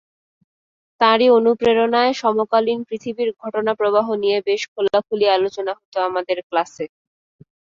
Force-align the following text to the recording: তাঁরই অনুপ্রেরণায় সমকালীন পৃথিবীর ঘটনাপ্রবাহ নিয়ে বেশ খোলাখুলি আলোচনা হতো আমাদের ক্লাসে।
তাঁরই 1.01 1.27
অনুপ্রেরণায় 1.37 2.13
সমকালীন 2.13 2.79
পৃথিবীর 2.89 3.29
ঘটনাপ্রবাহ 3.41 4.07
নিয়ে 4.23 4.37
বেশ 4.47 4.61
খোলাখুলি 4.73 5.25
আলোচনা 5.29 5.71
হতো 5.79 5.97
আমাদের 6.09 6.37
ক্লাসে। 6.49 6.85